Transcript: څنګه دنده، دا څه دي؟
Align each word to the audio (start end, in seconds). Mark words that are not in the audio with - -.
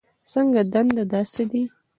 څنګه 0.31 0.61
دنده، 0.73 1.03
دا 1.11 1.21
څه 1.33 1.43
دي؟ 1.51 1.63